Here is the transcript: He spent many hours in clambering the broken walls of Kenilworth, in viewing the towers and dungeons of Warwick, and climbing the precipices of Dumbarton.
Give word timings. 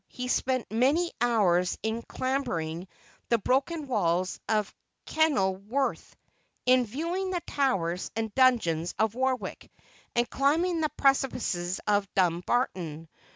He 0.07 0.29
spent 0.29 0.71
many 0.71 1.11
hours 1.21 1.77
in 1.83 2.01
clambering 2.01 2.87
the 3.29 3.37
broken 3.37 3.85
walls 3.85 4.39
of 4.49 4.73
Kenilworth, 5.05 6.15
in 6.65 6.87
viewing 6.87 7.29
the 7.29 7.41
towers 7.41 8.09
and 8.15 8.33
dungeons 8.33 8.95
of 8.97 9.13
Warwick, 9.13 9.71
and 10.15 10.27
climbing 10.27 10.81
the 10.81 10.89
precipices 10.97 11.79
of 11.85 12.11
Dumbarton. 12.15 13.09